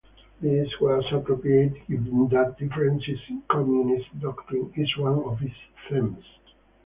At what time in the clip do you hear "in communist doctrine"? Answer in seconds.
3.29-4.73